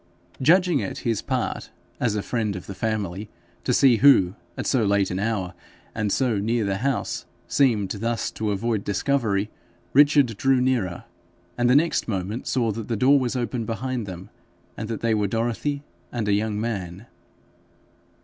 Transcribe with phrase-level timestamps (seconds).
[0.41, 1.69] Judging it his part,
[1.99, 3.29] as a friend of the family,
[3.63, 5.53] to see who, at so late an hour,
[5.93, 9.51] and so near the house, seemed thus to avoid discovery,
[9.93, 11.03] Richard drew nearer,
[11.55, 14.31] and the next moment saw that the door was open behind them,
[14.75, 17.05] and that they were Dorothy and a young man.